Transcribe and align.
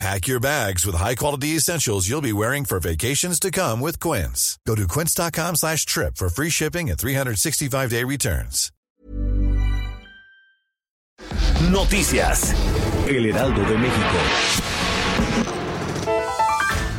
Pack 0.00 0.26
your 0.26 0.40
bags 0.40 0.84
with 0.84 0.96
high-quality 0.96 1.56
essentials 1.56 2.08
you'll 2.08 2.20
be 2.20 2.32
wearing 2.32 2.64
for 2.64 2.80
vacations 2.80 3.38
to 3.40 3.50
come 3.50 3.80
with 3.80 4.00
Quince. 4.00 4.58
Go 4.66 4.74
to 4.74 4.86
quince.com 4.88 5.56
slash 5.56 5.86
trip 5.86 6.16
for 6.16 6.28
free 6.28 6.50
shipping 6.50 6.90
and 6.90 6.98
365-day 6.98 8.04
returns. 8.04 8.70
Noticias. 11.70 12.54
El 13.08 13.26
Heraldo 13.26 13.62
de 13.62 13.78
México. 13.78 14.18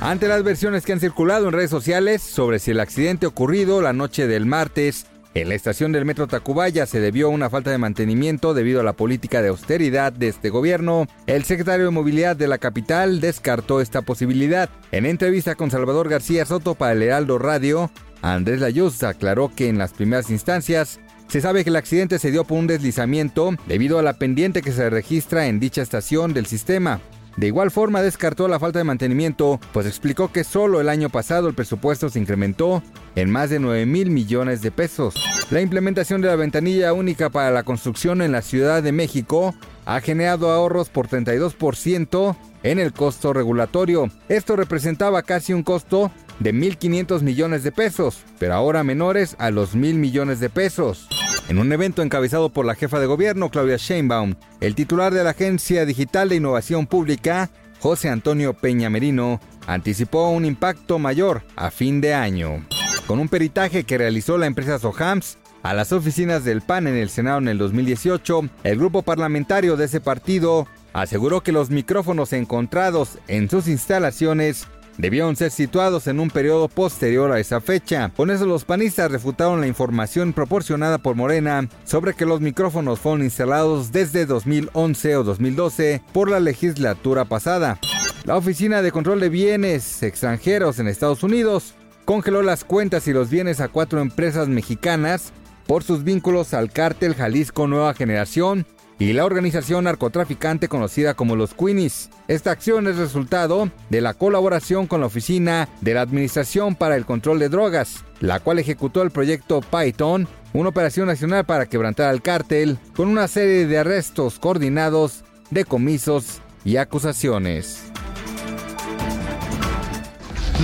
Ante 0.00 0.28
las 0.28 0.42
versiones 0.44 0.84
que 0.84 0.92
han 0.92 1.00
circulado 1.00 1.46
en 1.46 1.52
redes 1.52 1.70
sociales 1.70 2.22
sobre 2.22 2.58
si 2.58 2.70
el 2.70 2.80
accidente 2.80 3.26
ocurrido 3.26 3.82
la 3.82 3.92
noche 3.92 4.26
del 4.26 4.46
martes 4.46 5.06
en 5.36 5.50
la 5.50 5.54
estación 5.54 5.92
del 5.92 6.06
metro 6.06 6.26
Tacubaya 6.26 6.86
se 6.86 6.98
debió 6.98 7.26
a 7.26 7.30
una 7.30 7.50
falta 7.50 7.70
de 7.70 7.76
mantenimiento 7.76 8.54
debido 8.54 8.80
a 8.80 8.84
la 8.84 8.94
política 8.94 9.42
de 9.42 9.48
austeridad 9.48 10.10
de 10.10 10.28
este 10.28 10.48
gobierno. 10.48 11.06
El 11.26 11.44
secretario 11.44 11.84
de 11.84 11.90
Movilidad 11.90 12.36
de 12.36 12.48
la 12.48 12.56
capital 12.56 13.20
descartó 13.20 13.82
esta 13.82 14.00
posibilidad. 14.00 14.70
En 14.92 15.04
entrevista 15.04 15.54
con 15.54 15.70
Salvador 15.70 16.08
García 16.08 16.46
Soto 16.46 16.74
para 16.74 16.92
el 16.92 17.02
Heraldo 17.02 17.38
Radio, 17.38 17.90
Andrés 18.22 18.60
Layuz 18.60 19.02
aclaró 19.02 19.50
que 19.54 19.68
en 19.68 19.76
las 19.76 19.92
primeras 19.92 20.30
instancias 20.30 21.00
se 21.28 21.42
sabe 21.42 21.64
que 21.64 21.70
el 21.70 21.76
accidente 21.76 22.18
se 22.18 22.30
dio 22.30 22.44
por 22.44 22.58
un 22.58 22.66
deslizamiento 22.66 23.54
debido 23.66 23.98
a 23.98 24.02
la 24.02 24.14
pendiente 24.14 24.62
que 24.62 24.72
se 24.72 24.88
registra 24.88 25.48
en 25.48 25.60
dicha 25.60 25.82
estación 25.82 26.32
del 26.32 26.46
sistema. 26.46 27.00
De 27.36 27.46
igual 27.46 27.70
forma 27.70 28.00
descartó 28.00 28.48
la 28.48 28.58
falta 28.58 28.78
de 28.78 28.84
mantenimiento, 28.84 29.60
pues 29.72 29.86
explicó 29.86 30.32
que 30.32 30.42
solo 30.42 30.80
el 30.80 30.88
año 30.88 31.10
pasado 31.10 31.48
el 31.48 31.54
presupuesto 31.54 32.08
se 32.08 32.18
incrementó 32.18 32.82
en 33.14 33.30
más 33.30 33.50
de 33.50 33.58
9 33.58 33.84
mil 33.84 34.10
millones 34.10 34.62
de 34.62 34.70
pesos. 34.70 35.14
La 35.50 35.60
implementación 35.60 36.22
de 36.22 36.28
la 36.28 36.36
ventanilla 36.36 36.94
única 36.94 37.28
para 37.28 37.50
la 37.50 37.62
construcción 37.62 38.22
en 38.22 38.32
la 38.32 38.40
Ciudad 38.40 38.82
de 38.82 38.92
México 38.92 39.54
ha 39.84 40.00
generado 40.00 40.50
ahorros 40.50 40.88
por 40.88 41.08
32% 41.08 42.36
en 42.62 42.78
el 42.78 42.92
costo 42.92 43.34
regulatorio. 43.34 44.10
Esto 44.28 44.56
representaba 44.56 45.22
casi 45.22 45.52
un 45.52 45.62
costo 45.62 46.10
de 46.40 46.54
1.500 46.54 47.20
millones 47.20 47.62
de 47.62 47.72
pesos, 47.72 48.24
pero 48.38 48.54
ahora 48.54 48.82
menores 48.82 49.36
a 49.38 49.50
los 49.50 49.74
mil 49.74 49.96
millones 49.96 50.40
de 50.40 50.50
pesos. 50.50 51.08
En 51.48 51.58
un 51.58 51.72
evento 51.72 52.02
encabezado 52.02 52.50
por 52.50 52.66
la 52.66 52.74
jefa 52.74 52.98
de 52.98 53.06
gobierno, 53.06 53.50
Claudia 53.50 53.76
Sheinbaum, 53.76 54.34
el 54.60 54.74
titular 54.74 55.14
de 55.14 55.22
la 55.22 55.30
Agencia 55.30 55.86
Digital 55.86 56.28
de 56.28 56.36
Innovación 56.36 56.88
Pública, 56.88 57.50
José 57.78 58.08
Antonio 58.08 58.52
Peña 58.52 58.90
Merino, 58.90 59.40
anticipó 59.68 60.28
un 60.30 60.44
impacto 60.44 60.98
mayor 60.98 61.42
a 61.54 61.70
fin 61.70 62.00
de 62.00 62.14
año. 62.14 62.66
Con 63.06 63.20
un 63.20 63.28
peritaje 63.28 63.84
que 63.84 63.96
realizó 63.96 64.38
la 64.38 64.46
empresa 64.46 64.80
Sohams 64.80 65.38
a 65.62 65.72
las 65.72 65.92
oficinas 65.92 66.44
del 66.44 66.62
PAN 66.62 66.88
en 66.88 66.96
el 66.96 67.10
Senado 67.10 67.38
en 67.38 67.46
el 67.46 67.58
2018, 67.58 68.48
el 68.64 68.78
grupo 68.78 69.02
parlamentario 69.02 69.76
de 69.76 69.84
ese 69.84 70.00
partido 70.00 70.66
aseguró 70.92 71.42
que 71.42 71.52
los 71.52 71.70
micrófonos 71.70 72.32
encontrados 72.32 73.18
en 73.28 73.48
sus 73.48 73.68
instalaciones 73.68 74.66
debieron 74.98 75.36
ser 75.36 75.50
situados 75.50 76.06
en 76.06 76.20
un 76.20 76.30
periodo 76.30 76.68
posterior 76.68 77.32
a 77.32 77.40
esa 77.40 77.60
fecha. 77.60 78.10
Con 78.16 78.30
eso 78.30 78.46
los 78.46 78.64
panistas 78.64 79.10
refutaron 79.10 79.60
la 79.60 79.66
información 79.66 80.32
proporcionada 80.32 80.98
por 80.98 81.16
Morena 81.16 81.68
sobre 81.84 82.14
que 82.14 82.26
los 82.26 82.40
micrófonos 82.40 83.00
fueron 83.00 83.22
instalados 83.22 83.92
desde 83.92 84.26
2011 84.26 85.16
o 85.16 85.24
2012 85.24 86.02
por 86.12 86.30
la 86.30 86.40
legislatura 86.40 87.24
pasada. 87.24 87.78
La 88.24 88.36
Oficina 88.36 88.82
de 88.82 88.92
Control 88.92 89.20
de 89.20 89.28
Bienes 89.28 90.02
Extranjeros 90.02 90.78
en 90.78 90.88
Estados 90.88 91.22
Unidos 91.22 91.74
congeló 92.04 92.42
las 92.42 92.64
cuentas 92.64 93.06
y 93.08 93.12
los 93.12 93.30
bienes 93.30 93.60
a 93.60 93.68
cuatro 93.68 94.00
empresas 94.00 94.48
mexicanas 94.48 95.32
por 95.66 95.82
sus 95.82 96.04
vínculos 96.04 96.54
al 96.54 96.70
cártel 96.70 97.14
Jalisco 97.14 97.66
Nueva 97.66 97.94
Generación 97.94 98.66
y 98.98 99.12
la 99.12 99.24
organización 99.24 99.84
narcotraficante 99.84 100.68
conocida 100.68 101.14
como 101.14 101.36
los 101.36 101.54
Queenies. 101.54 102.10
Esta 102.28 102.50
acción 102.50 102.86
es 102.86 102.96
resultado 102.96 103.70
de 103.90 104.00
la 104.00 104.14
colaboración 104.14 104.86
con 104.86 105.00
la 105.00 105.06
Oficina 105.06 105.68
de 105.80 105.94
la 105.94 106.02
Administración 106.02 106.74
para 106.74 106.96
el 106.96 107.04
Control 107.04 107.38
de 107.38 107.48
Drogas, 107.48 108.04
la 108.20 108.40
cual 108.40 108.58
ejecutó 108.58 109.02
el 109.02 109.10
proyecto 109.10 109.60
Python, 109.60 110.26
una 110.52 110.70
operación 110.70 111.06
nacional 111.06 111.44
para 111.44 111.66
quebrantar 111.66 112.08
al 112.08 112.22
cártel, 112.22 112.78
con 112.94 113.08
una 113.08 113.28
serie 113.28 113.66
de 113.66 113.78
arrestos 113.78 114.38
coordinados, 114.38 115.24
decomisos 115.50 116.40
y 116.64 116.78
acusaciones. 116.78 117.84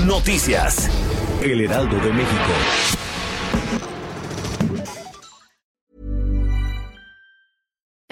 Noticias. 0.06 0.88
El 1.42 1.60
Heraldo 1.60 1.96
de 1.96 2.12
México. 2.12 3.01